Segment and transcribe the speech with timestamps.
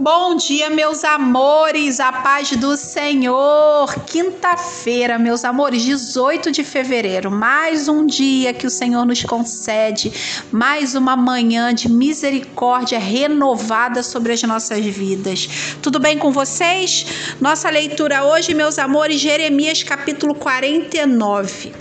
[0.00, 3.92] Bom dia, meus amores, a paz do Senhor.
[4.06, 10.12] Quinta-feira, meus amores, 18 de fevereiro, mais um dia que o Senhor nos concede,
[10.52, 15.48] mais uma manhã de misericórdia renovada sobre as nossas vidas.
[15.82, 17.04] Tudo bem com vocês?
[17.40, 21.72] Nossa leitura hoje, meus amores, Jeremias capítulo 49.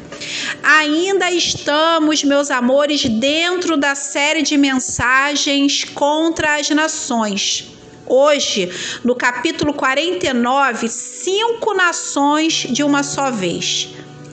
[0.64, 7.77] Ainda estamos, meus amores, dentro da série de mensagens contra as nações.
[8.10, 8.72] Hoje,
[9.04, 13.90] no capítulo 49, cinco nações de uma só vez: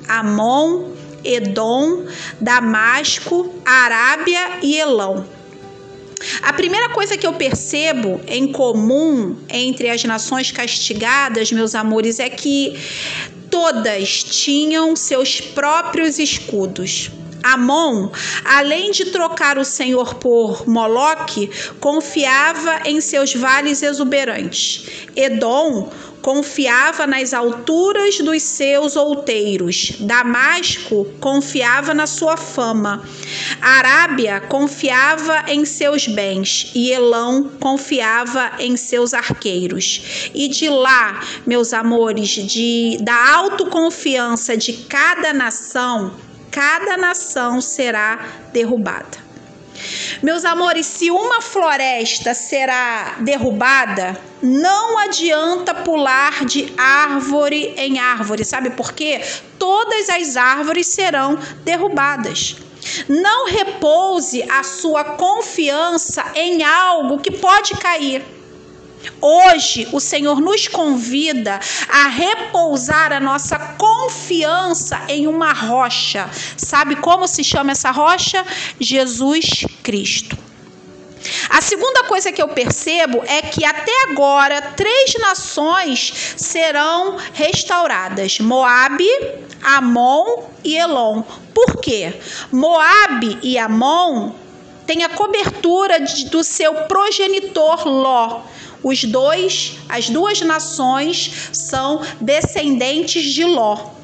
[0.06, 0.92] Amon,
[1.24, 2.04] Edom,
[2.40, 5.26] Damasco, Arábia e Elão.
[6.42, 12.30] A primeira coisa que eu percebo em comum entre as nações castigadas, meus amores, é
[12.30, 12.78] que
[13.50, 17.10] todas tinham seus próprios escudos.
[17.44, 18.10] Amon,
[18.44, 24.86] além de trocar o Senhor por Moloque, confiava em seus vales exuberantes.
[25.14, 25.90] Edom
[26.24, 29.92] confiava nas alturas dos seus outeiros.
[30.00, 33.06] Damasco confiava na sua fama.
[33.60, 40.30] Arábia confiava em seus bens e Elão confiava em seus arqueiros.
[40.34, 46.14] E de lá, meus amores, de da autoconfiança de cada nação,
[46.54, 49.18] cada nação será derrubada.
[50.22, 58.70] Meus amores, se uma floresta será derrubada, não adianta pular de árvore em árvore, sabe
[58.70, 59.20] por quê?
[59.58, 62.54] Todas as árvores serão derrubadas.
[63.08, 68.24] Não repouse a sua confiança em algo que pode cair.
[69.20, 76.28] Hoje, o Senhor nos convida a repousar a nossa confiança em uma rocha.
[76.56, 78.44] Sabe como se chama essa rocha?
[78.78, 80.36] Jesus Cristo.
[81.48, 89.08] A segunda coisa que eu percebo é que até agora três nações serão restauradas: Moabe,
[89.62, 91.22] Amon e Elon.
[91.54, 92.14] Por quê?
[92.52, 94.32] Moabe e Amon
[94.86, 98.42] têm a cobertura de, do seu progenitor Ló.
[98.84, 103.94] Os dois, as duas nações são descendentes de Ló.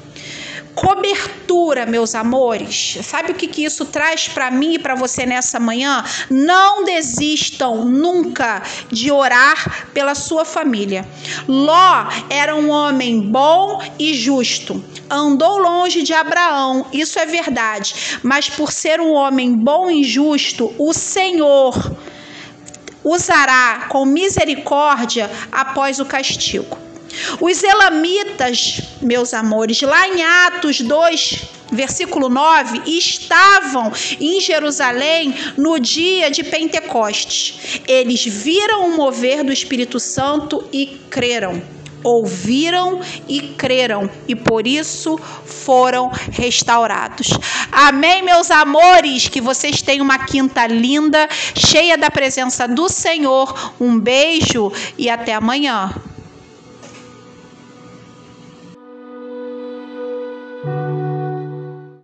[0.73, 2.97] Cobertura, meus amores.
[3.03, 6.03] Sabe o que, que isso traz para mim e para você nessa manhã?
[6.29, 11.07] Não desistam nunca de orar pela sua família.
[11.47, 14.83] Ló era um homem bom e justo.
[15.07, 18.19] Andou longe de Abraão, isso é verdade.
[18.23, 21.75] Mas por ser um homem bom e justo, o Senhor
[23.03, 26.77] usará com misericórdia após o castigo.
[27.39, 36.31] Os elamitas, meus amores, lá em Atos 2, versículo 9, estavam em Jerusalém no dia
[36.31, 37.81] de Pentecostes.
[37.87, 41.61] Eles viram o mover do Espírito Santo e creram
[42.03, 47.29] ouviram e creram e por isso foram restaurados.
[47.71, 53.73] Amém, meus amores, que vocês tenham uma quinta linda, cheia da presença do Senhor.
[53.79, 55.93] Um beijo e até amanhã.